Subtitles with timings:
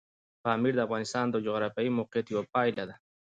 [0.43, 2.95] پامیر د افغانستان د جغرافیایي موقیعت یوه پایله ده.